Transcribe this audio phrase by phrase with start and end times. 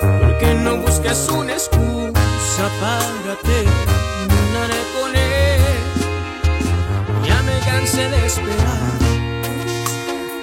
[0.00, 5.60] Porque no busques una excusa para terminar con él.
[7.26, 8.99] Ya me cansé de esperar.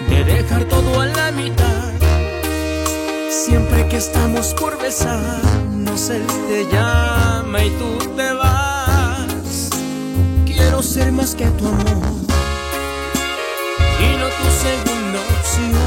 [0.10, 1.94] De dejar todo a la mitad.
[3.30, 9.70] Siempre que estamos por besarnos, él te llama y tú te vas.
[10.46, 12.18] Quiero ser más que tu amor
[14.00, 15.87] y no tu segunda opción.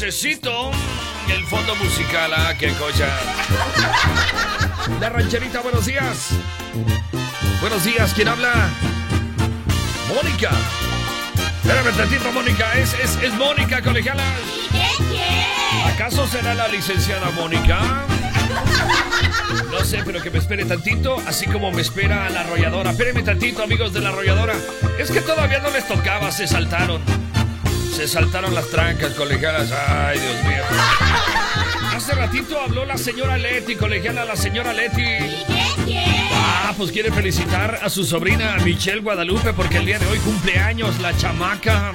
[0.00, 0.70] Necesito
[1.28, 3.08] el fondo musical, ah, qué cosa.
[5.00, 6.28] La rancherita, buenos días.
[7.60, 8.52] Buenos días, ¿quién habla?
[10.14, 10.50] Mónica.
[11.64, 14.24] Espérame tantito, Mónica, es, es, es Mónica, colegialas.
[14.70, 15.94] ¿Qué quieres?
[15.94, 18.06] ¿Acaso será la licenciada Mónica?
[19.72, 22.92] No sé, pero que me espere tantito, así como me espera la arrolladora.
[22.92, 24.54] Espérenme tantito, amigos de la arrolladora.
[24.96, 27.02] Es que todavía no les tocaba, se saltaron.
[27.98, 29.72] Se saltaron las trancas, colegialas.
[29.72, 30.62] Ay, Dios mío.
[31.96, 35.02] Hace ratito habló la señora Leti, colegiala, la señora Leti.
[36.32, 40.60] Ah, pues quiere felicitar a su sobrina Michelle Guadalupe porque el día de hoy cumple
[40.60, 41.90] años la chamaca.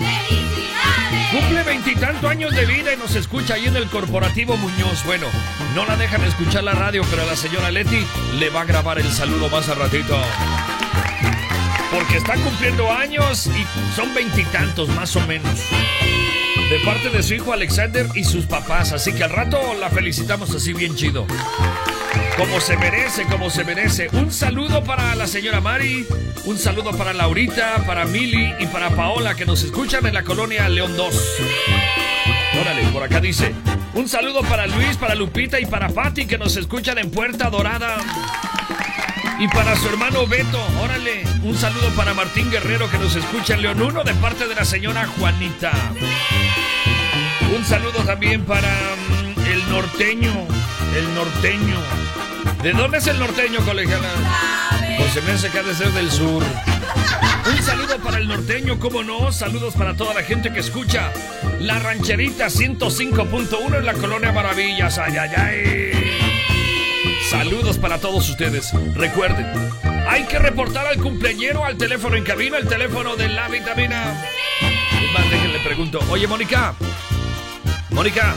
[1.32, 5.06] Cumple veintitantos años de vida y nos escucha ahí en el corporativo Muñoz.
[5.06, 5.28] Bueno,
[5.74, 8.06] no la dejan escuchar la radio, pero a la señora Leti
[8.40, 10.20] le va a grabar el saludo más a ratito.
[11.94, 15.60] Porque está cumpliendo años y son veintitantos más o menos.
[16.70, 18.92] De parte de su hijo Alexander y sus papás.
[18.94, 21.28] Así que al rato la felicitamos así bien chido.
[22.38, 24.10] Como se merece, como se merece.
[24.14, 26.06] Un saludo para la señora Mari,
[26.46, 30.68] un saludo para Laurita, para Mili y para Paola que nos escuchan en la colonia
[30.68, 31.40] León 2.
[32.60, 33.54] Órale, por acá dice.
[33.94, 37.98] Un saludo para Luis, para Lupita y para Patti que nos escuchan en Puerta Dorada.
[39.40, 43.64] Y para su hermano Beto, órale, un saludo para Martín Guerrero que nos escucha en
[43.64, 45.72] León 1 de parte de la señora Juanita.
[47.56, 50.34] Un saludo también para mm, el norteño,
[50.96, 51.78] el norteño.
[52.62, 54.10] ¿De dónde es el norteño, colegiala?
[54.98, 56.44] Pues se me hace que ha de ser del sur.
[57.46, 59.32] Un saludo para el norteño, cómo no.
[59.32, 61.12] Saludos para toda la gente que escucha
[61.60, 64.98] La Rancherita 105.1 en la Colonia Maravillas.
[64.98, 66.13] Ay, ay, ay.
[67.30, 68.72] Saludos para todos ustedes.
[68.96, 69.46] Recuerden,
[70.08, 74.14] hay que reportar al cumpleañero al teléfono en cabina, el teléfono de la vitamina.
[74.62, 76.00] Es más, déjenle pregunto.
[76.10, 76.76] Oye, Mónica.
[77.90, 78.36] Mónica.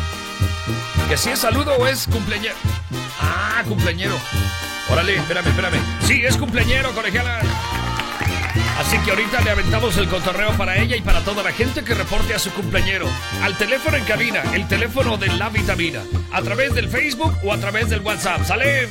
[1.08, 2.56] ¿Que si es saludo o es cumpleañero?
[3.20, 4.16] Ah, cumpleañero.
[4.88, 5.80] Órale, espérame, espérame.
[6.06, 7.40] Sí, es cumpleañero, colegiala.
[8.78, 11.94] Así que ahorita le aventamos el cotorreo para ella y para toda la gente que
[11.94, 13.06] reporte a su cumpleañero.
[13.42, 16.02] Al teléfono en cabina, el teléfono de la vitamina.
[16.32, 18.44] A través del Facebook o a través del WhatsApp.
[18.44, 18.88] ¡Sale!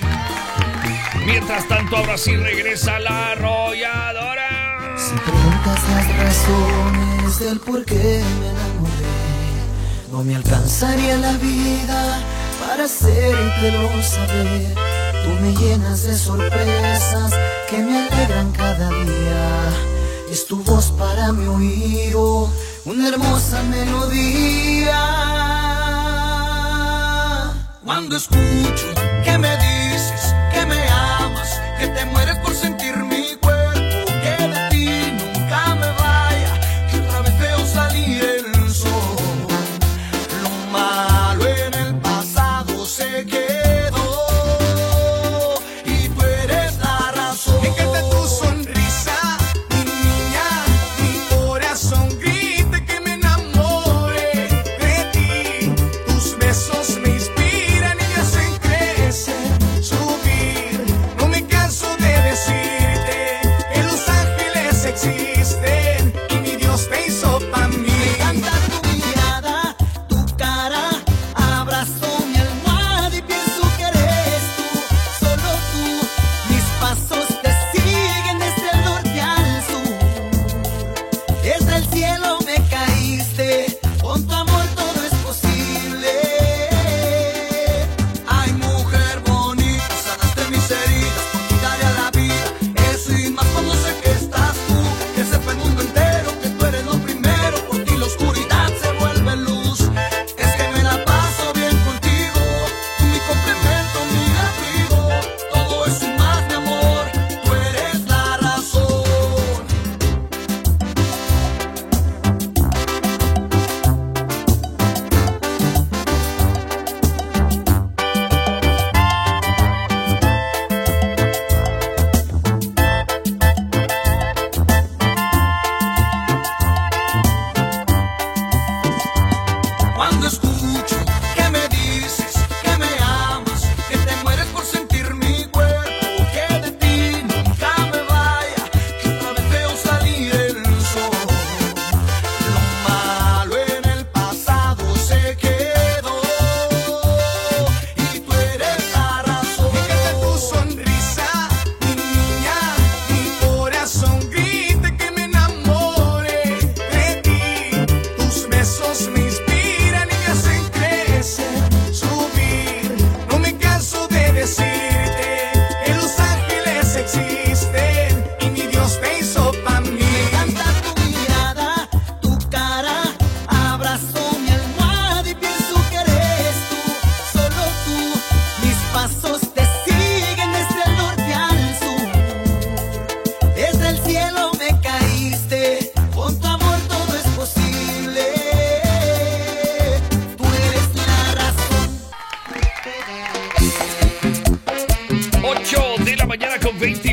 [1.25, 4.95] Mientras tanto, ahora sí regresa la arrolladora.
[4.97, 12.21] Si preguntas las razones del por qué me enamoré, no me alcanzaría la vida
[12.59, 14.84] para hacértelo saber.
[15.25, 17.33] Tú me llenas de sorpresas
[17.67, 19.73] que me alegran cada día.
[20.29, 22.47] Es tu voz para mi oído,
[22.85, 25.01] una hermosa melodía.
[27.83, 28.87] Cuando escucho
[29.23, 32.37] que me dices que me amas, que te mueres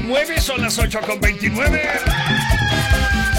[0.02, 1.80] 29, son las 8 con 29.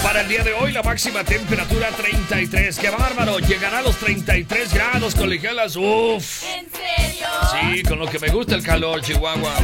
[0.02, 2.78] Para el día de hoy la máxima temperatura 33.
[2.78, 3.38] ¡Qué bárbaro!
[3.38, 5.76] Llegará a los 33 grados, colegialas.
[5.76, 6.42] ¡Uf!
[6.44, 7.26] ¿En serio?
[7.52, 9.54] Sí, con lo que me gusta el calor, Chihuahua.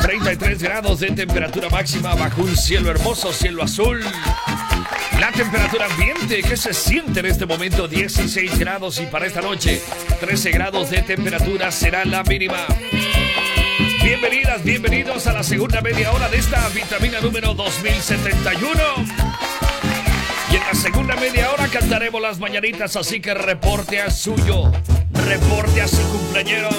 [0.00, 4.04] 33 grados de temperatura máxima bajo un cielo hermoso, cielo azul.
[5.20, 9.80] La temperatura ambiente que se siente en este momento 16 grados y para esta noche
[10.20, 12.66] 13 grados de temperatura será la mínima.
[14.08, 18.70] Bienvenidas, bienvenidos a la segunda media hora de esta vitamina número 2071.
[20.50, 24.72] Y en la segunda media hora cantaremos las mañanitas, así que reporte a suyo,
[25.12, 26.70] reporte a su cumpleañero.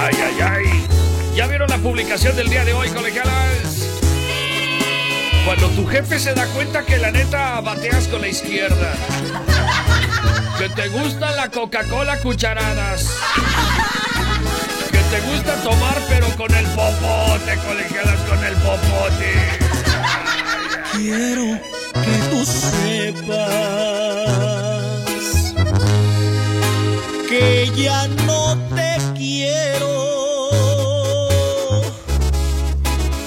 [0.00, 0.86] Ay, ay, ay.
[1.36, 3.88] ¿Ya vieron la publicación del día de hoy, colegialas?
[5.46, 8.94] Cuando tu jefe se da cuenta que la neta bateas con la izquierda.
[10.58, 13.16] Que te gusta la Coca-Cola cucharadas.
[15.10, 19.32] Te gusta tomar pero con el popote, colegialas, con el popote.
[20.92, 21.58] Quiero
[21.92, 23.84] que tú sepas
[27.28, 30.50] que ya no te quiero.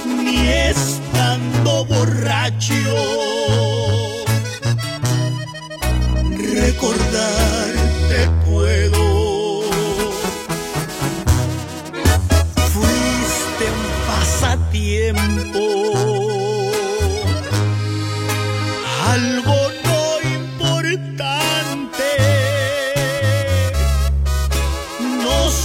[0.05, 2.74] Ni estando borracho.
[6.38, 7.56] Recordarte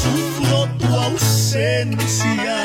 [0.03, 2.57] sufro tu ausencia.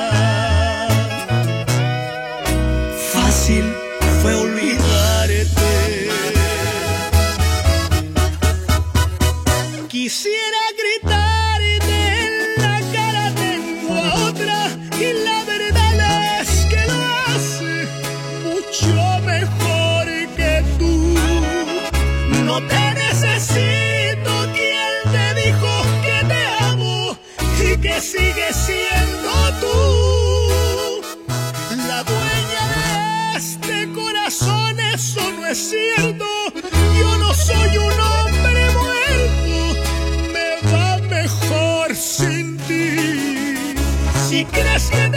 [44.88, 45.17] Si crees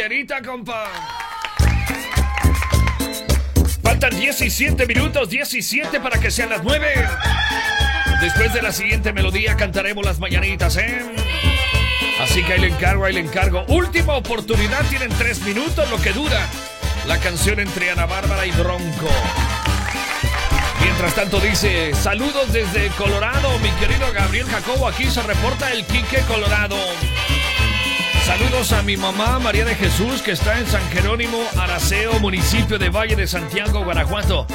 [0.00, 0.42] rancherita.
[0.42, 0.84] Compa.
[3.82, 6.86] Faltan 17 minutos, 17 para que sean las 9.
[8.20, 11.02] Después de la siguiente melodía cantaremos las mañanitas, ¿eh?
[12.20, 13.64] Así que ahí le encargo, ahí le encargo.
[13.68, 16.46] Última oportunidad, tienen 3 minutos, lo que dura
[17.06, 19.08] la canción entre Ana Bárbara y Bronco.
[20.82, 26.20] Mientras tanto dice, saludos desde Colorado, mi querido Gabriel Jacobo, aquí se reporta el Quique
[26.28, 26.76] Colorado.
[28.30, 32.88] Saludos a mi mamá María de Jesús que está en San Jerónimo, Araceo, municipio de
[32.88, 34.46] Valle de Santiago, Guanajuato.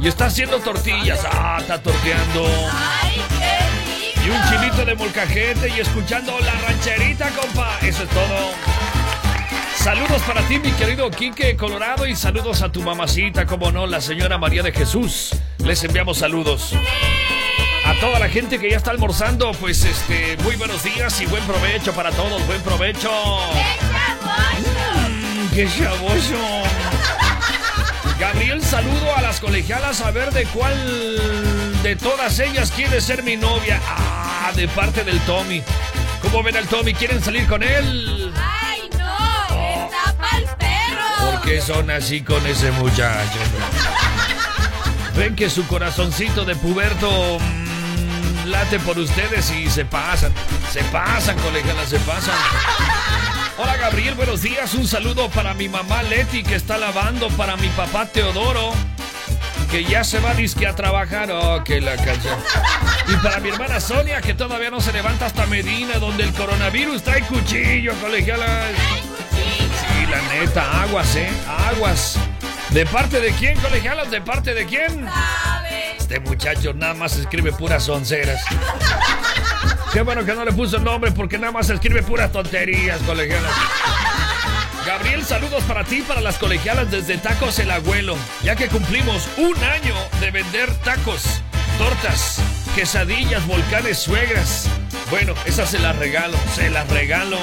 [0.00, 1.24] Y está haciendo tortillas.
[1.30, 2.44] Ah, está torteando.
[2.72, 4.26] Ay, qué rico.
[4.26, 7.78] Y un chilito de molcajete y escuchando la rancherita, compa.
[7.82, 8.50] Eso es todo.
[9.76, 14.00] Saludos para ti, mi querido Quique Colorado, y saludos a tu mamacita, como no, la
[14.00, 15.36] señora María de Jesús.
[15.58, 16.74] Les enviamos saludos.
[17.86, 21.44] A toda la gente que ya está almorzando, pues este, muy buenos días y buen
[21.44, 23.10] provecho para todos, buen provecho.
[25.54, 26.62] ¡Qué chavoso!
[28.18, 33.36] Gabriel, saludo a las colegialas a ver de cuál de todas ellas quiere ser mi
[33.36, 33.80] novia.
[33.86, 35.62] Ah, de parte del Tommy.
[36.22, 36.94] ¿Cómo ven al Tommy?
[36.94, 38.32] ¿Quieren salir con él?
[38.34, 39.84] ¡Ay, no!
[39.84, 41.30] ¡Está pa'l perro!
[41.32, 43.38] ¿Por qué son así con ese muchacho?
[45.16, 47.63] Ven que su corazoncito de puberto mm,
[48.44, 50.32] late por ustedes y se pasan.
[50.70, 52.34] Se pasan, colegialas, se pasan.
[53.58, 54.74] Hola Gabriel, buenos días.
[54.74, 58.72] Un saludo para mi mamá Leti que está lavando, para mi papá Teodoro
[59.74, 61.30] que ya se va disque a trabajar.
[61.32, 62.38] Oh, que la cacha.
[63.08, 67.02] Y para mi hermana Sonia que todavía no se levanta hasta Medina, donde el coronavirus
[67.02, 68.70] trae cuchillo, colegialas.
[69.32, 71.28] Sí, la neta, aguas, eh,
[71.72, 72.16] aguas.
[72.70, 74.12] ¿De parte de quién, colegialas?
[74.12, 75.08] ¿De parte de quién?
[76.04, 78.44] Este muchacho nada más escribe puras onceras.
[79.90, 83.50] Qué bueno que no le puso el nombre porque nada más escribe puras tonterías, colegialas.
[84.86, 89.56] Gabriel, saludos para ti, para las colegialas desde Tacos El Abuelo, ya que cumplimos un
[89.64, 91.40] año de vender tacos,
[91.78, 92.38] tortas,
[92.74, 94.68] quesadillas, volcanes, suegras.
[95.08, 97.38] Bueno, esas se las regalo, se las regalo.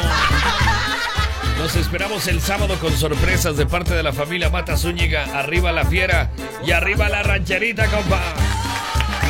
[1.62, 5.26] Nos esperamos el sábado con sorpresas de parte de la familia Mata Zúñiga.
[5.40, 6.32] Arriba la fiera
[6.66, 8.20] y arriba la rancherita, compa.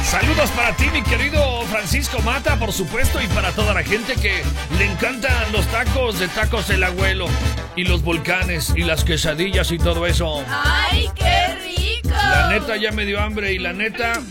[0.06, 4.44] Saludos para ti, mi querido Francisco Mata, por supuesto, y para toda la gente que
[4.78, 7.28] le encantan los tacos de tacos el abuelo,
[7.76, 10.46] y los volcanes, y las quesadillas y todo eso.
[10.48, 12.16] ¡Ay, qué rico!
[12.16, 14.22] La neta ya me dio hambre, y la neta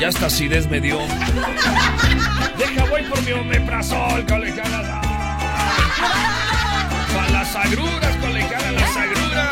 [0.00, 0.98] ya hasta acidez me dio.
[2.56, 5.02] Deja, voy por mi omeprazol, colegiala.
[7.14, 9.48] Para las agruras, colegiala, las agruras.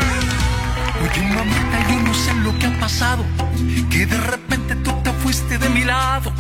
[1.03, 3.25] Oye, mamita, yo no sé lo que ha pasado.
[3.91, 6.33] Que de repente tú te fuiste de mi lado.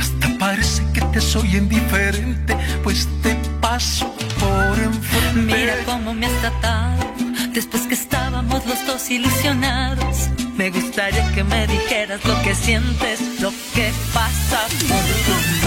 [0.00, 5.54] Hasta parece que te soy indiferente, pues te paso por enfrente.
[5.56, 7.14] Mira cómo me has tratado
[7.54, 10.28] después que estábamos los dos ilusionados.
[10.56, 15.63] Me gustaría que me dijeras lo que sientes, lo que pasa por tu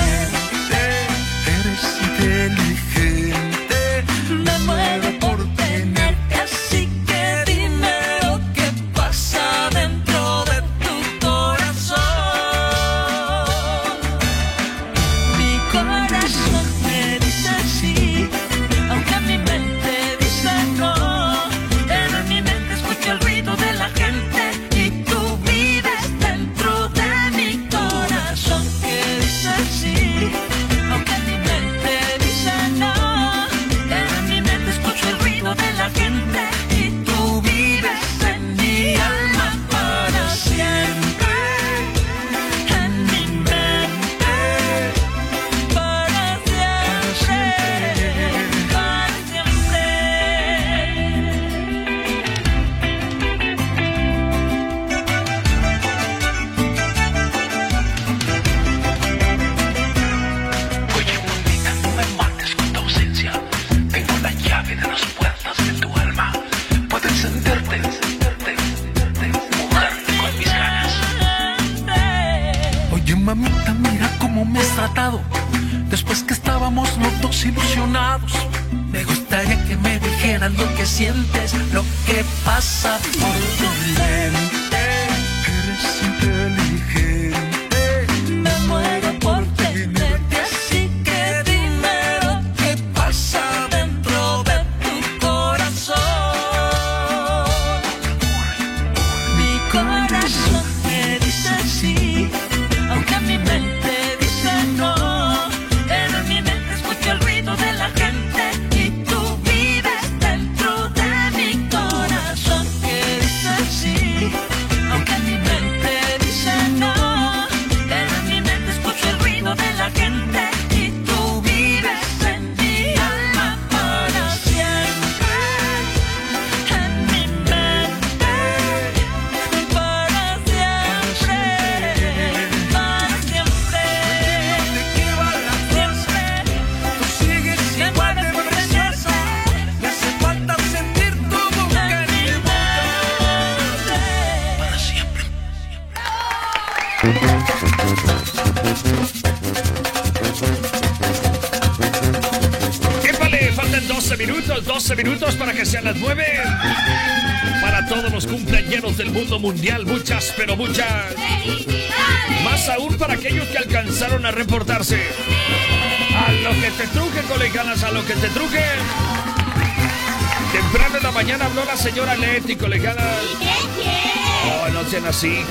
[82.87, 83.69] pasa por tu
[83.99, 84.26] mente.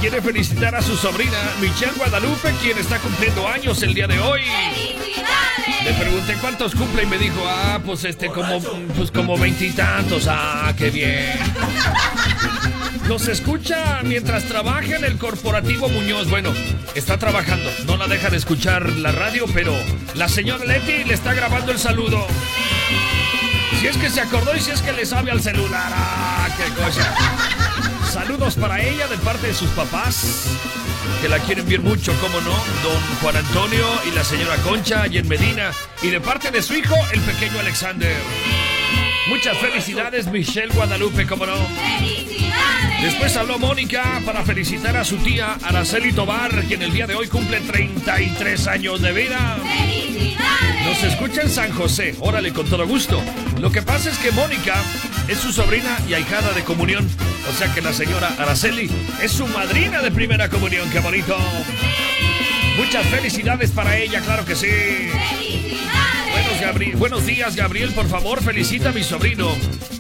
[0.09, 4.41] Quiere felicitar a su sobrina, Michelle Guadalupe, quien está cumpliendo años el día de hoy.
[4.41, 5.85] ¡Felicidades!
[5.85, 8.63] Le pregunté cuántos cumple y me dijo, ah, pues este, como,
[8.97, 10.29] pues como veintitantos.
[10.31, 11.37] Ah, qué bien.
[13.09, 16.31] Nos escucha mientras trabaja en el corporativo Muñoz.
[16.31, 16.53] Bueno,
[16.95, 17.69] está trabajando.
[17.87, 19.75] No la deja de escuchar la radio, pero
[20.15, 22.29] la señora Leti le está grabando el saludo.
[23.81, 25.91] Si es que se acordó y si es que le sabe al celular.
[25.93, 27.13] Ah, qué cosa.
[28.17, 30.49] Saludos para ella de parte de sus papás,
[31.21, 32.51] que la quieren bien mucho, cómo no,
[32.83, 36.73] don Juan Antonio y la señora Concha y en Medina, y de parte de su
[36.73, 38.17] hijo, el pequeño Alexander.
[39.29, 41.57] Muchas felicidades, Michelle Guadalupe, cómo no.
[41.99, 43.03] ¡Felicidades!
[43.03, 47.29] Después habló Mónica para felicitar a su tía Araceli Tobar, quien el día de hoy
[47.29, 49.59] cumple 33 años de vida.
[49.63, 50.87] ¡Felicidades!
[50.87, 53.23] Nos escucha en San José, órale, con todo gusto.
[53.61, 54.75] Lo que pasa es que Mónica
[55.29, 57.07] es su sobrina y ahijada de comunión.
[57.49, 58.91] O sea que la señora Araceli
[59.23, 61.37] es su madrina de primera comunión, qué bonito.
[62.77, 64.69] Muchas felicidades para ella, claro que sí.
[64.69, 66.17] ¡Felicidades!
[66.99, 67.93] Buenos, días, Gabriel.
[67.93, 69.49] Por favor, felicita a mi sobrino.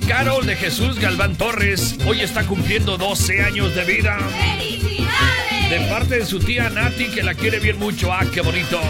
[0.08, 1.96] Carol de Jesús Galván Torres.
[2.06, 4.18] Hoy está cumpliendo 12 años de vida.
[4.58, 5.70] ¡Felicidades!
[5.70, 8.12] De parte de su tía Nati, que la quiere bien mucho.
[8.12, 8.80] ¡Ah, qué bonito!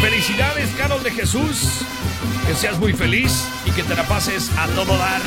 [0.00, 1.84] Felicidades, Carol de Jesús.
[2.46, 5.20] Que seas muy feliz y que te la pases a todo dar.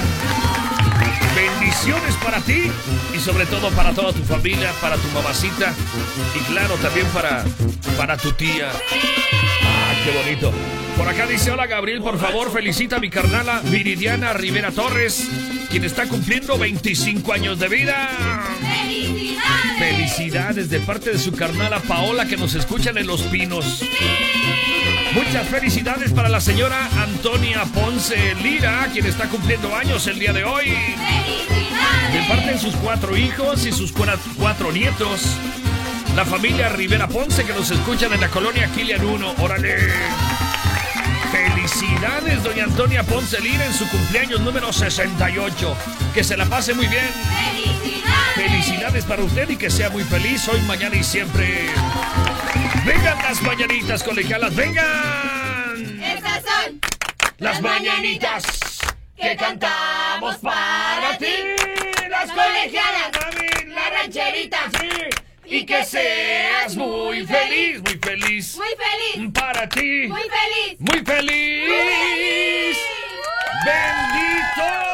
[1.36, 2.72] Bendiciones para ti
[3.16, 5.74] y sobre todo para toda tu familia, para tu mamacita
[6.36, 7.44] y claro también para,
[7.98, 8.70] para tu tía.
[8.72, 10.54] Ah, qué bonito.
[10.98, 15.28] Por acá dice, hola Gabriel, por favor felicita a mi carnala Viridiana Rivera Torres,
[15.72, 18.10] quien está cumpliendo 25 años de vida.
[18.62, 19.80] ¡Felicidades!
[19.80, 23.84] Felicidades de parte de su carnala Paola que nos escuchan en Los Pinos.
[25.14, 30.44] Muchas felicidades para la señora Antonia Ponce Lira, quien está cumpliendo años el día de
[30.44, 30.70] hoy.
[30.70, 32.28] De ¡Felicidades!
[32.28, 35.22] parte de sus cuatro hijos y sus cua- cuatro nietos.
[36.16, 39.36] La familia Rivera Ponce que nos escuchan en la colonia Kilian 1.
[39.40, 39.76] ¡Órale!
[41.32, 45.76] Felicidades, doña Antonia Ponce Lira, en su cumpleaños número 68.
[46.14, 47.06] Que se la pase muy bien.
[47.14, 48.04] ¡Felicidades!
[48.36, 51.68] Felicidades para usted y que sea muy feliz hoy, mañana y siempre.
[52.86, 56.02] Vengan las mañanitas, colegialas, vengan.
[56.04, 56.82] Estas son
[57.38, 58.44] Las mañanitas
[59.16, 61.34] que cantamos para ti.
[62.10, 63.12] Las colegialas,
[63.68, 64.60] la rancherita.
[65.46, 68.56] Y que seas muy feliz, muy feliz.
[68.58, 68.68] muy
[69.16, 70.80] feliz, Para ti, muy feliz.
[70.80, 72.78] muy feliz.
[73.66, 74.93] Bendito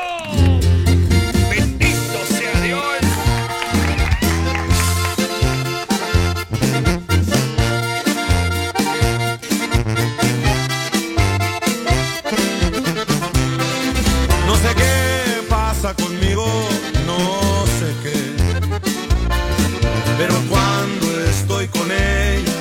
[21.70, 22.54] con ella,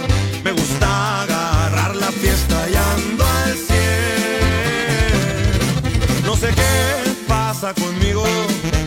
[0.44, 4.38] me gusta agarrar la fiesta y ando al cien.
[6.24, 8.24] No sé qué pasa conmigo,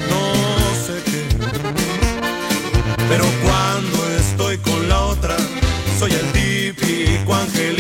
[0.10, 0.34] no
[0.86, 1.24] sé qué.
[3.10, 5.36] Pero cuando estoy con la otra,
[6.00, 7.71] soy el típico angelito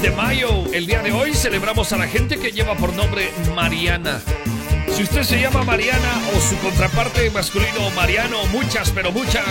[0.00, 0.64] 26 de mayo.
[0.72, 4.20] El día de hoy celebramos a la gente que lleva por nombre Mariana.
[4.94, 9.44] Si usted se llama Mariana o su contraparte masculino Mariano, muchas, pero muchas.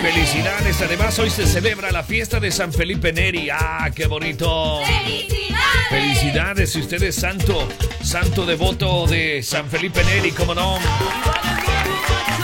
[0.00, 0.80] Felicidades.
[0.82, 3.48] Además, hoy se celebra la fiesta de San Felipe Neri.
[3.50, 4.80] ¡Ah, qué bonito!
[4.84, 5.88] ¡Felicidades!
[5.88, 7.68] Felicidades si usted es santo,
[8.02, 10.78] santo devoto de San Felipe Neri, como no.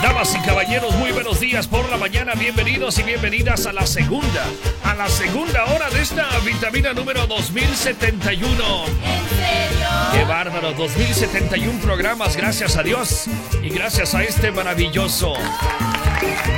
[0.01, 2.33] Damas y caballeros, muy buenos días por la mañana.
[2.33, 4.45] Bienvenidos y bienvenidas a la segunda,
[4.83, 8.85] a la segunda hora de esta vitamina número 2071.
[8.85, 9.87] ¿En serio?
[10.13, 10.71] ¡Qué bárbaro!
[10.71, 13.25] 2071 programas, gracias a Dios
[13.61, 15.33] y gracias a este maravilloso,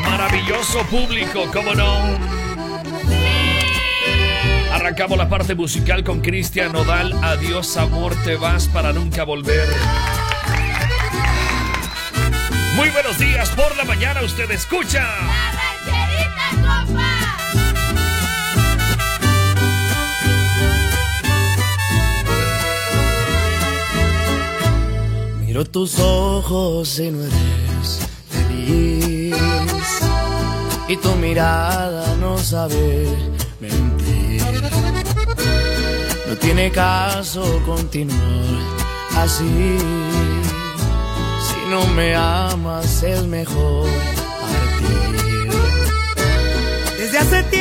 [0.03, 1.97] maravilloso público, ¿cómo no?
[4.71, 7.13] Arrancamos la parte musical con Cristian Nodal.
[7.23, 9.67] Adiós, amor, te vas para nunca volver.
[12.81, 15.03] Muy buenos días por la mañana, usted escucha.
[15.03, 15.51] ¡La
[15.85, 17.11] rancherita, compa!
[25.41, 27.99] Miro tus ojos y no eres
[28.31, 29.35] feliz.
[30.87, 33.05] Y tu mirada no sabe
[33.59, 34.41] mentir.
[36.27, 38.57] No tiene caso continuar
[39.17, 39.77] así.
[41.71, 43.87] No me amas es mejor
[44.41, 45.49] partir.
[46.97, 47.60] Desde hace tiempo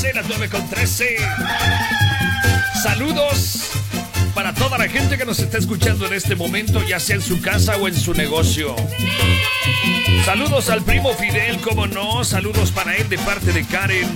[0.00, 1.16] 13, las 9 con 13.
[2.84, 3.70] Saludos
[4.32, 7.40] para toda la gente que nos está escuchando en este momento, ya sea en su
[7.40, 8.76] casa o en su negocio.
[10.24, 12.22] Saludos al primo Fidel, como no.
[12.22, 14.08] Saludos para él de parte de Karen.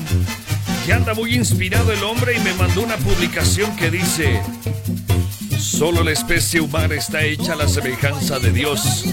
[0.86, 4.40] Que anda muy inspirado el hombre y me mandó una publicación que dice:
[5.58, 9.04] Solo la especie humana está hecha a la semejanza de Dios.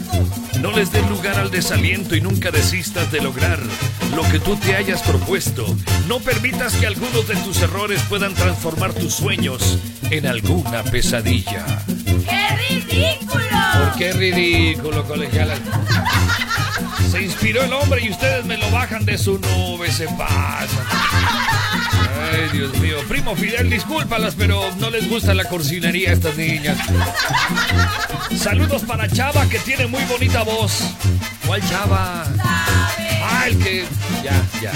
[0.61, 3.59] No les dé lugar al desaliento y nunca desistas de lograr
[4.13, 5.65] lo que tú te hayas propuesto.
[6.07, 9.79] No permitas que algunos de tus errores puedan transformar tus sueños
[10.11, 11.65] en alguna pesadilla.
[12.05, 13.45] ¡Qué ridículo!
[13.73, 15.55] ¿Por qué ridículo, colegiala?
[17.09, 21.58] Se inspiró el hombre y ustedes me lo bajan de su nube, se pasa.
[22.31, 22.97] Ay, Dios mío.
[23.07, 26.77] Primo Fidel, discúlpalas, pero no les gusta la corcinería a estas niñas.
[28.37, 30.83] Saludos para Chava, que tiene muy bonita voz.
[31.45, 32.25] ¿Cuál Chava?
[33.21, 33.85] Ah, el que.
[34.23, 34.71] Ya, ya.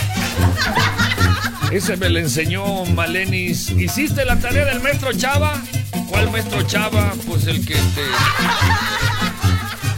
[1.71, 3.71] Ese me lo enseñó Malenis.
[3.71, 5.61] ¿Hiciste la tarea del maestro Chava?
[6.09, 7.13] ¿Cuál maestro Chava?
[7.27, 8.05] Pues el que te.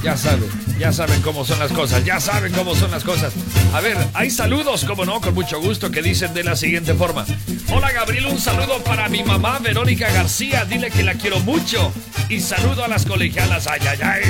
[0.04, 3.34] Ya saben, ya saben cómo son las cosas, ya saben cómo son las cosas.
[3.74, 7.26] A ver, hay saludos, como no, con mucho gusto, que dicen de la siguiente forma.
[7.72, 11.92] Hola Gabriel, un saludo para mi mamá Verónica García, dile que la quiero mucho.
[12.30, 14.22] Y saludo a las colegialas, ay, ay, ay.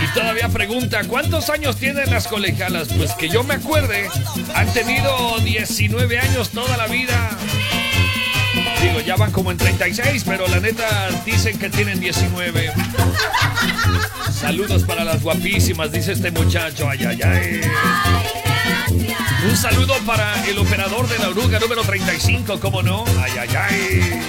[0.00, 2.88] Y todavía pregunta, ¿cuántos años tienen las colegialas?
[2.96, 4.08] Pues que yo me acuerde,
[4.54, 7.30] han tenido 19 años toda la vida.
[8.82, 12.72] Digo, ya van como en 36, pero la neta dicen que tienen 19.
[14.32, 16.88] Saludos para las guapísimas, dice este muchacho.
[16.88, 17.60] Ay, ay, ay.
[19.48, 23.04] Un saludo para el operador de la oruga número 35, ¿cómo no?
[23.22, 24.20] Ay, ay, ay.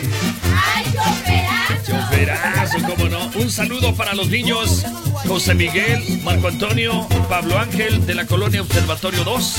[1.86, 3.32] Choferazo, ¿cómo no?
[3.36, 4.86] Un saludo para los niños
[5.28, 9.56] José Miguel, Marco Antonio, Pablo Ángel de la colonia Observatorio 2,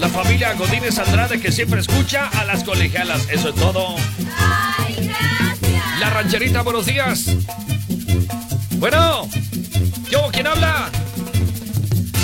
[0.00, 3.28] la familia Godínez Andrade que siempre escucha a las colegialas.
[3.30, 3.96] Eso es todo.
[5.98, 7.36] La rancherita, buenos días.
[8.80, 9.28] Bueno,
[10.08, 10.88] yo, ¿quién habla?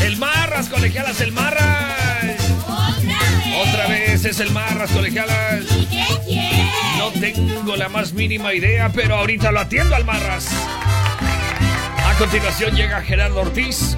[0.02, 2.40] El Marras, colegialas, el Marras.
[3.60, 5.64] Otra vez es el Marras, colegialas.
[6.96, 10.48] No tengo la más mínima idea, pero ahorita lo atiendo al Marras.
[12.06, 13.94] A continuación llega Gerardo Ortiz.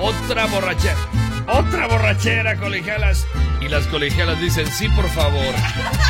[0.00, 0.96] Otra borrachera.
[1.46, 3.26] Otra borrachera, colegialas.
[3.60, 5.54] Y las colegialas dicen, sí, por favor.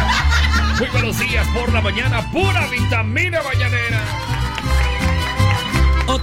[0.78, 4.27] Muy buenos días por la mañana, pura vitamina mañanera.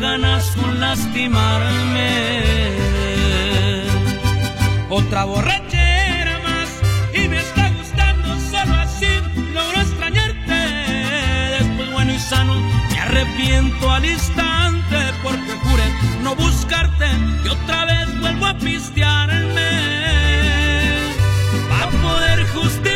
[0.00, 2.36] ganas con lastimarme.
[4.88, 6.68] Otra borrachera más
[7.14, 9.06] y me está gustando solo así
[9.52, 10.54] logro extrañarte.
[11.58, 12.54] Después bueno y sano
[12.90, 17.06] me arrepiento al instante porque juré no buscarte
[17.44, 19.70] y otra vez vuelvo a pistearme
[21.68, 22.95] para poder justificarme.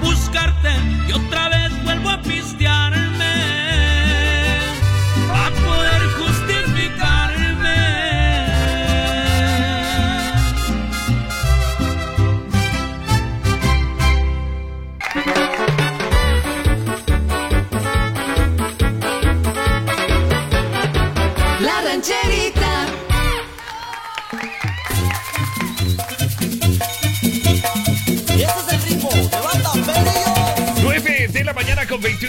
[0.00, 0.70] buscarte
[1.08, 1.77] y otra vez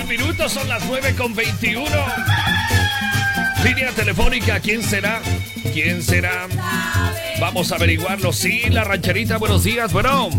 [0.09, 1.85] minutos, son las 9 con 21.
[3.63, 5.21] Línea telefónica, ¿quién será?
[5.71, 6.47] ¿Quién será?
[7.39, 8.33] Vamos a averiguarlo.
[8.33, 9.93] Sí, la rancherita, buenos días.
[9.93, 10.31] Bueno.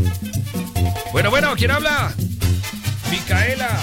[1.12, 2.12] Bueno, bueno, ¿quién habla?
[3.12, 3.78] Micaela.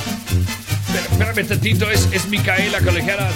[1.12, 3.30] Espérame tantito, es, es Micaela, colegiala.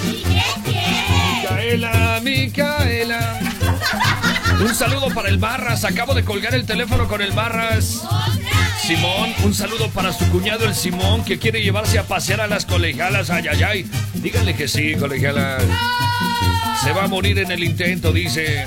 [0.66, 3.39] Micaela, Micaela.
[4.60, 5.86] Un saludo para el Barras.
[5.86, 8.02] Acabo de colgar el teléfono con el Barras.
[9.44, 13.30] Un saludo para su cuñado el Simón que quiere llevarse a pasear a las colegialas.
[13.30, 13.92] Ay, ay, ay.
[14.16, 15.64] Díganle que sí, colegialas.
[16.84, 18.66] Se va a morir en el intento, dice.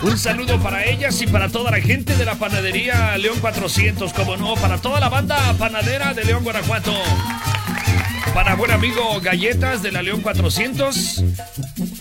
[0.00, 4.38] Un saludo para ellas y para toda la gente de la panadería León 400, como
[4.38, 6.94] no, para toda la banda panadera de León, Guanajuato.
[8.32, 11.24] Para buen amigo Galletas de la León 400.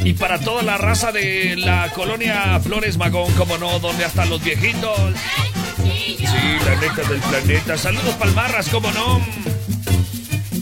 [0.05, 4.41] Y para toda la raza de la colonia Flores Magón, como no, donde hasta los
[4.41, 5.11] viejitos.
[6.65, 7.77] La neta del planeta.
[7.77, 9.21] Saludos palmarras, como no.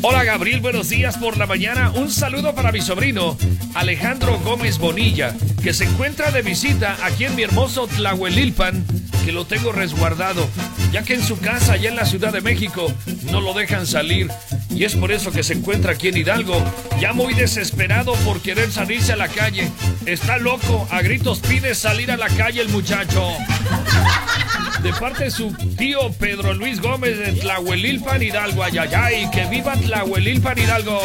[0.01, 1.89] Hola Gabriel, buenos días por la mañana.
[1.89, 3.37] Un saludo para mi sobrino
[3.73, 8.85] Alejandro Gómez Bonilla, que se encuentra de visita aquí en mi hermoso Tlahuelilpan,
[9.25, 10.47] que lo tengo resguardado,
[10.91, 12.93] ya que en su casa allá en la Ciudad de México
[13.31, 14.29] no lo dejan salir.
[14.69, 16.63] Y es por eso que se encuentra aquí en Hidalgo,
[16.99, 19.71] ya muy desesperado por querer salirse a la calle.
[20.05, 23.27] Está loco, a gritos pide salir a la calle el muchacho.
[24.85, 30.59] De parte de su tío Pedro Luis Gómez de Tlahuelilpan Hidalgo, ayayay, que viva Tlahuelilpan
[30.59, 31.01] Hidalgo.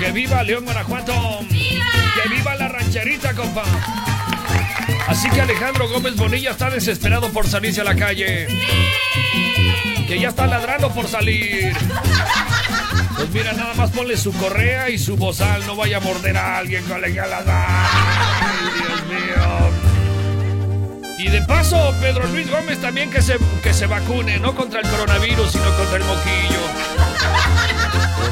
[0.00, 1.14] Que viva León Guanajuato.
[1.48, 3.62] Que viva la rancherita, compa.
[5.06, 8.48] Así que Alejandro Gómez Bonilla está desesperado por salirse a la calle.
[10.08, 11.76] Que ya está ladrando por salir.
[13.16, 15.64] Pues mira, nada más ponle su correa y su bozal.
[15.68, 17.44] No vaya a morder a alguien, colegialas.
[21.18, 24.88] Y de paso, Pedro Luis Gómez también que se, que se vacune, no contra el
[24.88, 26.60] coronavirus, sino contra el moquillo.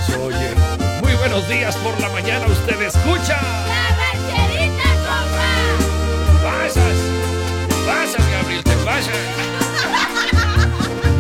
[0.07, 0.55] Pues oye,
[1.03, 3.39] muy buenos días por la mañana, usted escucha.
[3.67, 5.49] La rancherita, compa.
[6.43, 6.97] Pasas,
[7.87, 9.15] pasas, Gabriel, te pasas.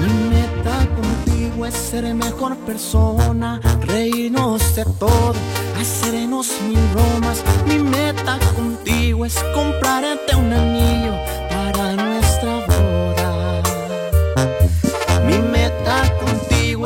[0.00, 5.34] Mi meta contigo es ser mejor persona, reírnos de todo,
[5.80, 7.42] hacernos mil bromas.
[7.66, 11.39] Mi meta contigo es comprarte un anillo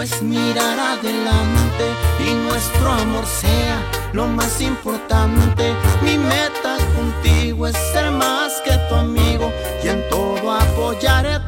[0.02, 1.84] es mirar adelante
[2.20, 3.82] y nuestro amor sea
[4.12, 5.72] lo más importante.
[6.02, 11.43] Mi meta contigo es ser más que tu amigo y en todo apoyarte.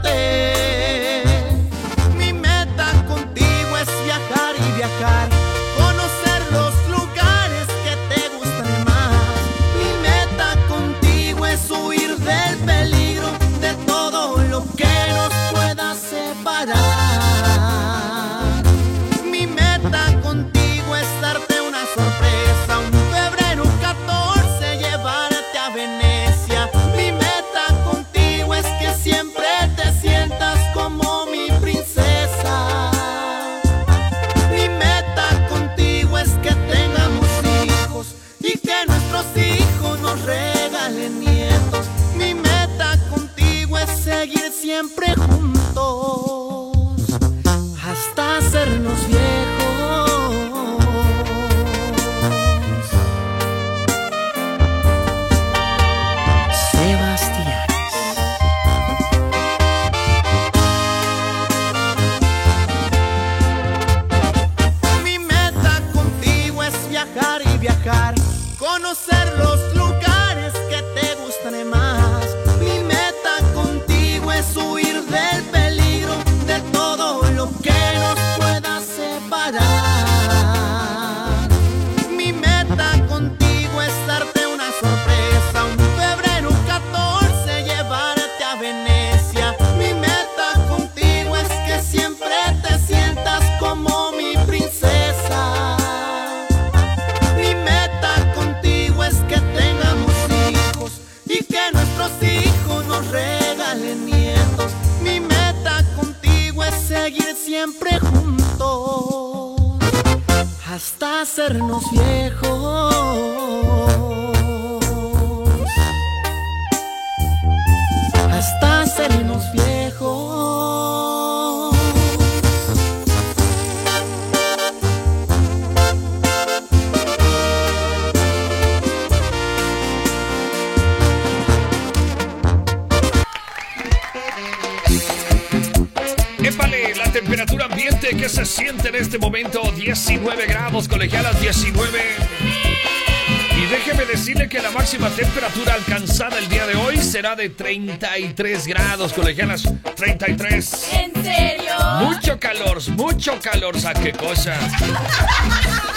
[147.46, 149.62] De 33 grados, colegialas,
[149.94, 150.88] 33.
[150.94, 151.74] ¿En serio?
[152.00, 154.58] Mucho calor, mucho calor, ¿a qué cosa?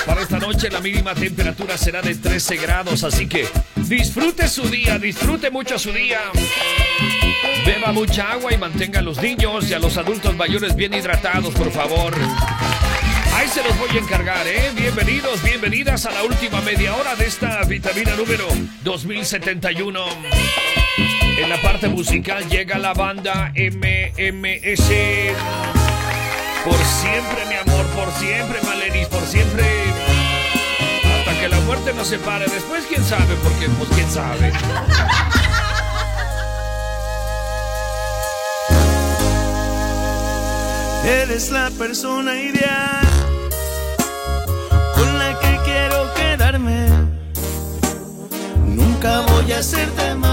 [0.06, 3.48] Para esta noche la mínima temperatura será de 13 grados, así que
[3.78, 6.20] disfrute su día, disfrute mucho su día.
[7.66, 11.52] Beba mucha agua y mantenga a los niños y a los adultos mayores bien hidratados,
[11.56, 12.14] por favor.
[13.34, 14.72] Ahí se los voy a encargar, ¿eh?
[14.76, 18.48] Bienvenidos, bienvenidas a la última media hora de esta vitamina número
[18.84, 20.00] 2071.
[21.40, 24.90] En la parte musical llega la banda MMS.
[26.66, 29.64] Por siempre, mi amor, por siempre, Maleris, por siempre.
[31.18, 32.44] Hasta que la muerte nos separe.
[32.44, 34.52] Después, quién sabe, porque, pues, quién sabe.
[41.06, 43.08] Eres la persona ideal
[44.94, 46.90] con la que quiero quedarme.
[48.66, 50.29] Nunca voy a hacerte mal,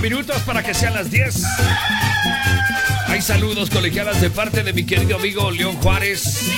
[0.00, 1.42] 18 minutos para que sean las 10.
[3.08, 6.50] Hay saludos colegialas de parte de mi querido amigo León Juárez,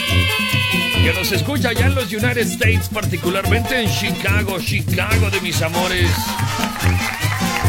[1.03, 6.09] que nos escucha allá en los United States, particularmente en Chicago, Chicago de mis amores.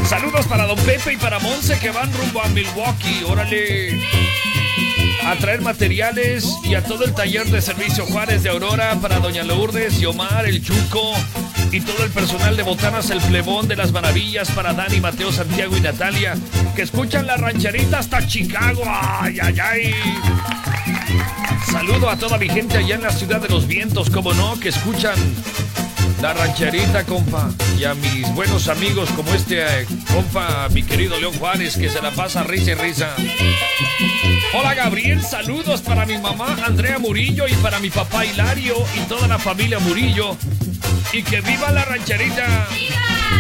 [0.08, 3.24] Saludos para Don Pepe y para Monse que van rumbo a Milwaukee.
[3.28, 4.00] Órale.
[5.26, 9.44] A traer materiales y a todo el taller de servicio Juárez de Aurora para Doña
[9.44, 11.16] Lourdes y el Chuco
[11.74, 15.76] y todo el personal de Botanas El Plebón de las Maravillas para Dani, Mateo, Santiago
[15.76, 16.36] y Natalia
[16.76, 18.84] que escuchan la rancherita hasta Chicago.
[18.86, 19.96] Ay, ay, ay.
[21.72, 24.70] Saludo a toda mi gente allá en la ciudad de los vientos, como no, que
[24.70, 25.16] escuchan
[26.22, 27.50] la rancherita, compa.
[27.80, 32.02] Y a mis buenos amigos como este eh, compa, mi querido León Juárez, que se
[32.04, 33.16] la pasa risa y risa.
[34.54, 39.28] Hola Gabriel, saludos para mi mamá Andrea Murillo y para mi papá Hilario y toda
[39.28, 40.38] la familia Murillo.
[41.14, 42.68] Y que viva la rancherita.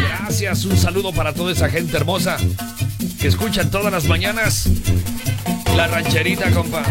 [0.07, 2.37] Gracias, un saludo para toda esa gente hermosa
[3.19, 4.69] que escuchan todas las mañanas
[5.75, 6.83] la rancherita, compa.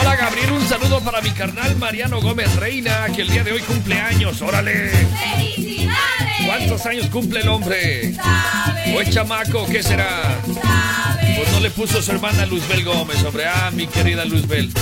[0.00, 3.60] Hola Gabriel, un saludo para mi carnal Mariano Gómez Reina, que el día de hoy
[3.60, 4.40] cumple años.
[4.40, 4.88] Órale.
[4.88, 6.46] ¡Felicidades!
[6.46, 8.14] ¿Cuántos años cumple el hombre?
[8.14, 8.96] ¿Sabe?
[8.96, 9.66] ¿O es chamaco?
[9.66, 10.40] ¿Qué será?
[10.46, 11.34] ¿Sabe?
[11.36, 13.44] Pues no le puso su hermana Luzbel Gómez, hombre.
[13.46, 14.72] Ah, mi querida Luzbel.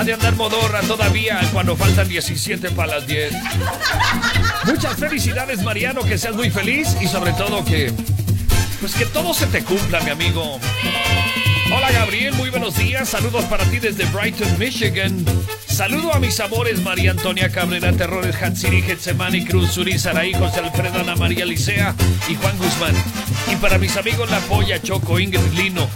[0.00, 3.34] Ha de andar modorra todavía cuando faltan 17 para las 10.
[4.64, 7.92] Muchas felicidades, Mariano, que seas muy feliz y sobre todo que.
[8.80, 10.58] Pues que todo se te cumpla, mi amigo.
[11.92, 13.08] Gabriel, muy buenos días.
[13.08, 15.24] Saludos para ti desde Brighton, Michigan.
[15.66, 21.00] Saludo a mis amores María Antonia Cabrera, Terrores, Hatsiri, Getsemani, Cruz, Uri, Saraí, José Alfredo,
[21.00, 21.94] Ana María Licea
[22.28, 22.94] y Juan Guzmán.
[23.50, 25.88] Y para mis amigos La Polla, Choco, Ingrid Lino,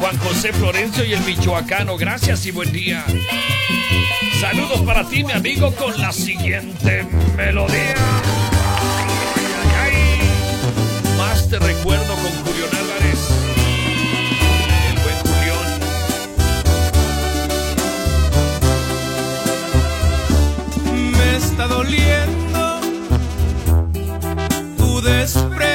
[0.00, 1.96] Juan José Florencio y el Michoacano.
[1.96, 3.04] Gracias y buen día.
[4.40, 7.94] Saludos para ti, mi amigo, con la siguiente melodía.
[11.16, 13.11] Más te recuerdo con Julián Álvarez.
[21.52, 22.80] Está doliendo
[24.78, 25.71] tu desprecio.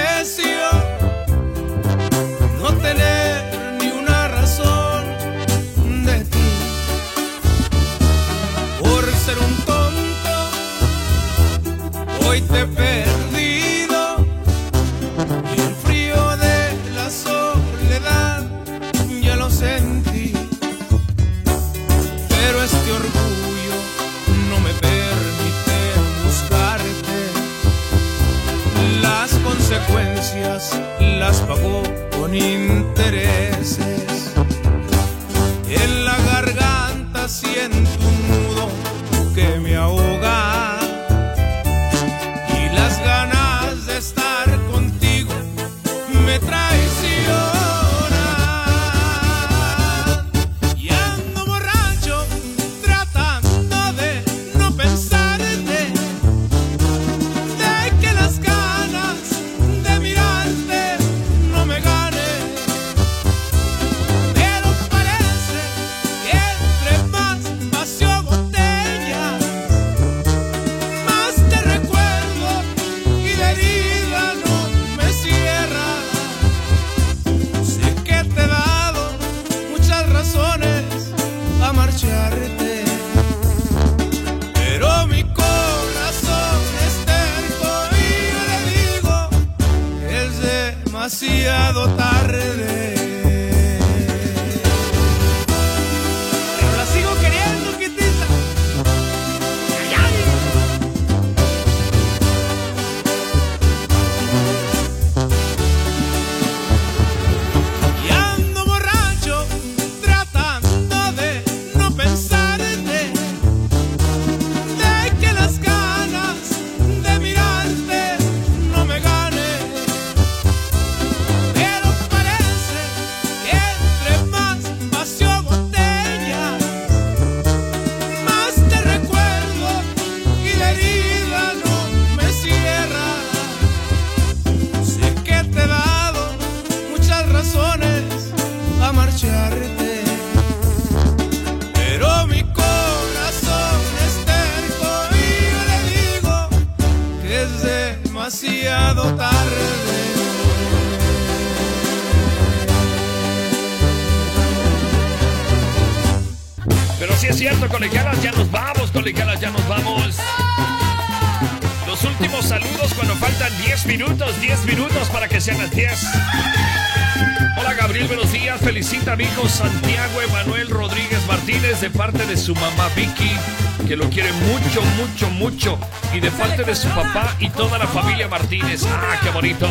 [175.37, 175.79] Mucho.
[176.13, 178.83] Y de parte de su papá y toda la familia Martínez.
[178.85, 179.67] ¡Ah, qué bonito!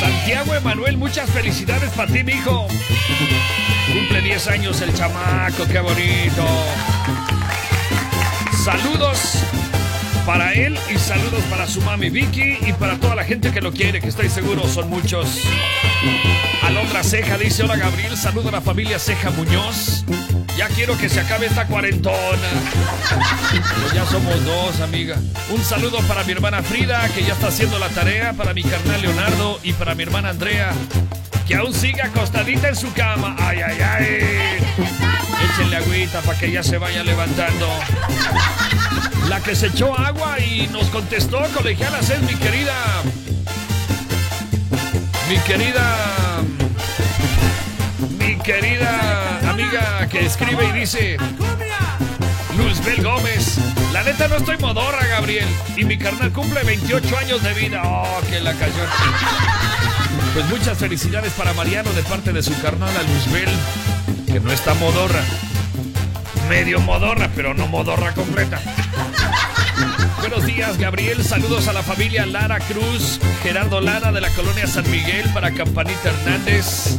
[0.00, 2.66] Santiago Emanuel, muchas felicidades para ti, hijo.
[3.86, 6.44] Cumple 10 años el chamaco, qué bonito.
[8.64, 9.42] Saludos
[10.26, 13.72] para él y saludos para su mami Vicky y para toda la gente que lo
[13.72, 15.40] quiere, que estoy seguro son muchos.
[16.62, 20.04] Alondra Ceja dice: Hola Gabriel, saludo a la familia Ceja Muñoz.
[20.62, 22.48] Ya quiero que se acabe esta cuarentona.
[23.80, 25.16] Pues ya somos dos, amiga.
[25.50, 29.02] Un saludo para mi hermana Frida, que ya está haciendo la tarea, para mi carnal
[29.02, 30.70] Leonardo y para mi hermana Andrea,
[31.48, 33.34] que aún sigue acostadita en su cama.
[33.40, 34.64] Ay, ay, ay.
[35.50, 37.68] Échenle agüita para que ya se vaya levantando.
[39.28, 42.76] La que se echó agua y nos contestó, colegialas, es mi querida.
[45.28, 46.21] Mi querida
[48.42, 51.16] querida amiga que escribe y dice
[52.56, 53.58] Luzbel Gómez.
[53.92, 55.48] La neta no estoy modorra, Gabriel.
[55.76, 57.82] Y mi carnal cumple 28 años de vida.
[57.84, 58.84] Oh, que la cayó.
[60.34, 63.50] Pues muchas felicidades para Mariano de parte de su carnal a Luzbel,
[64.26, 65.22] que no está modorra.
[66.48, 68.60] Medio modorra, pero no modorra completa.
[70.22, 71.24] Buenos días, Gabriel.
[71.24, 76.10] Saludos a la familia Lara Cruz, Gerardo Lara de la colonia San Miguel, para Campanita
[76.10, 76.96] Hernández.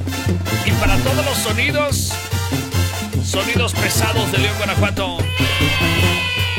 [0.66, 2.12] Y para todos los sonidos,
[3.24, 5.18] sonidos pesados de León, Guanajuato.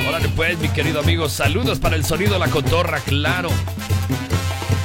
[0.08, 1.28] Órale pues, mi querido amigo.
[1.28, 3.50] Saludos para el sonido La Cotorra, claro.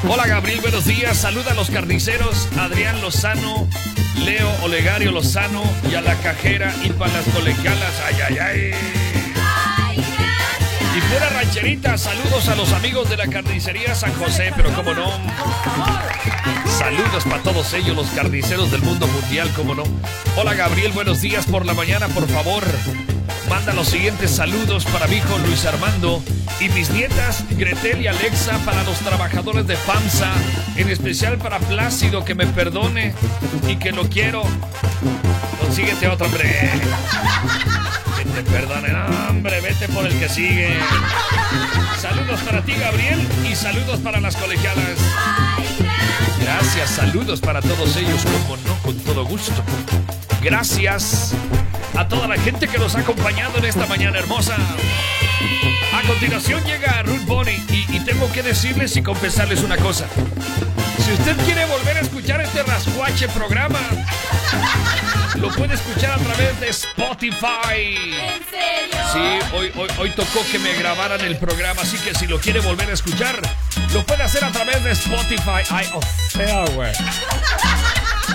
[0.10, 1.16] Hola Gabriel, buenos días.
[1.16, 3.70] Saluda a los carniceros Adrián Lozano,
[4.26, 7.94] Leo Olegario Lozano y a la cajera y para las colegialas.
[8.06, 8.99] Ay, ay, ay.
[11.12, 15.10] Pura rancherita, saludos a los amigos de la carnicería San José, pero como no.
[16.78, 19.84] Saludos para todos ellos, los carniceros del mundo mundial, como no.
[20.38, 22.64] Hola Gabriel, buenos días por la mañana, por favor.
[23.50, 26.24] Manda los siguientes saludos para mi hijo Luis Armando
[26.60, 30.32] y mis nietas Gretel y Alexa para los trabajadores de FAMSA,
[30.76, 33.16] en especial para Plácido que me perdone
[33.68, 34.44] y que lo quiero.
[35.60, 36.70] Consíguete otro, hombre.
[38.26, 40.78] Te perdone, no, hombre, vete por el que sigue.
[41.98, 44.98] Saludos para ti, Gabriel, y saludos para las colegialas.
[46.42, 49.64] Gracias, saludos para todos ellos, como no, con todo gusto.
[50.42, 51.34] Gracias
[51.96, 54.58] a toda la gente que nos ha acompañado en esta mañana hermosa.
[55.94, 60.08] A continuación llega Ruth Bonnie y tengo que decirles y confesarles una cosa.
[61.04, 63.80] Si usted quiere volver a escuchar este rascuache programa,
[65.36, 67.96] lo puede escuchar a través de Spotify.
[67.96, 69.00] ¿En serio?
[69.14, 72.60] Sí, hoy, hoy, hoy tocó que me grabaran el programa, así que si lo quiere
[72.60, 73.42] volver a escuchar,
[73.94, 75.64] lo puede hacer a través de Spotify.
[75.70, 76.92] Ay, o sea, güey.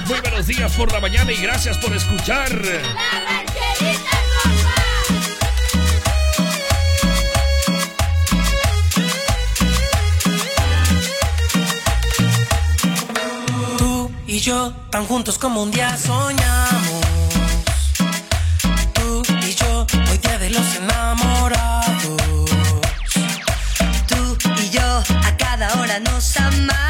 [0.06, 2.50] Muy buenos días por la mañana y gracias por escuchar.
[2.52, 3.43] La
[14.44, 17.00] yo, tan juntos como un día soñamos.
[18.92, 22.16] Tú y yo, hoy día de los enamorados.
[24.06, 26.83] Tú y yo a cada hora nos amamos.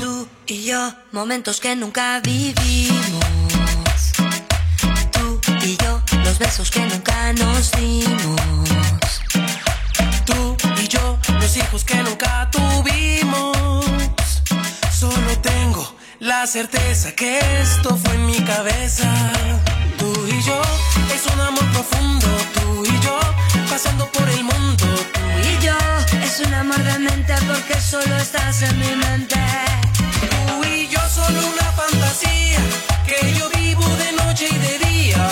[0.00, 3.22] Tú y yo, momentos que nunca vivimos.
[5.12, 8.40] Tú y yo, los besos que nunca nos dimos.
[10.24, 10.57] Tú y
[11.56, 13.56] hijos que nunca tuvimos.
[14.92, 19.08] Solo tengo la certeza que esto fue en mi cabeza.
[19.98, 20.60] Tú y yo,
[21.14, 22.26] es un amor profundo.
[22.54, 23.18] Tú y yo,
[23.70, 24.84] pasando por el mundo.
[25.14, 25.20] Tú
[25.50, 25.78] Y yo,
[26.22, 29.36] es un amor de mente porque solo estás en mi mente.
[30.30, 32.60] Tú y yo solo una fantasía
[33.06, 35.28] que yo vivo de noche y de día.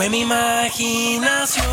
[0.00, 1.66] Fue mi imaginación.